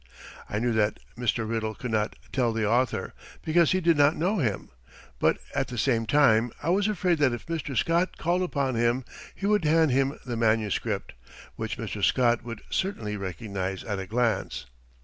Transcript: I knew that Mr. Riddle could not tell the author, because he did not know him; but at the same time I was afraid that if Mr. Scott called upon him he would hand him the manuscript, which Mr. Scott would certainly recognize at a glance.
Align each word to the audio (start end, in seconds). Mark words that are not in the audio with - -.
I 0.49 0.57
knew 0.57 0.71
that 0.73 0.99
Mr. 1.15 1.47
Riddle 1.47 1.75
could 1.75 1.91
not 1.91 2.15
tell 2.31 2.53
the 2.53 2.67
author, 2.67 3.13
because 3.45 3.71
he 3.71 3.79
did 3.79 3.95
not 3.97 4.15
know 4.17 4.37
him; 4.39 4.71
but 5.19 5.37
at 5.53 5.67
the 5.67 5.77
same 5.77 6.07
time 6.07 6.51
I 6.63 6.71
was 6.71 6.87
afraid 6.87 7.19
that 7.19 7.33
if 7.33 7.45
Mr. 7.45 7.77
Scott 7.77 8.17
called 8.17 8.41
upon 8.41 8.73
him 8.73 9.05
he 9.35 9.45
would 9.45 9.63
hand 9.63 9.91
him 9.91 10.17
the 10.25 10.35
manuscript, 10.35 11.13
which 11.55 11.77
Mr. 11.77 12.03
Scott 12.03 12.43
would 12.43 12.63
certainly 12.71 13.15
recognize 13.15 13.83
at 13.83 13.99
a 13.99 14.07
glance. 14.07 14.65